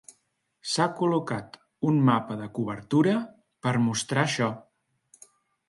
[0.69, 1.59] S'ha col·locat
[1.91, 3.15] un mapa de cobertura
[3.67, 4.51] per a mostrar això.